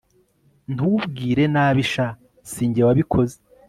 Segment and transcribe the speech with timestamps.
[0.73, 2.07] ntubwire nabi sha
[2.51, 3.35] sinjye wabikoze